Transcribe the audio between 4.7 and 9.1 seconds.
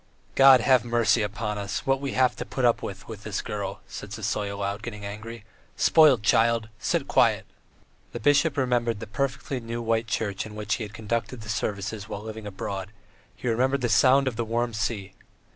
getting angry. "Spoilt child! Sit quiet!" The bishop remembered the